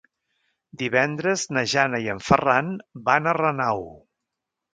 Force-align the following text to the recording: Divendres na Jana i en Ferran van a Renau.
Divendres 0.81 1.43
na 1.57 1.63
Jana 1.73 1.99
i 2.07 2.09
en 2.15 2.23
Ferran 2.31 2.73
van 3.11 3.29
a 3.33 3.37
Renau. 3.41 3.87